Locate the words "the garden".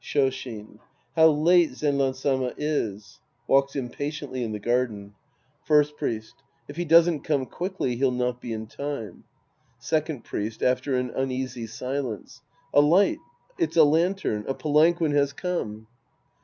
4.51-5.13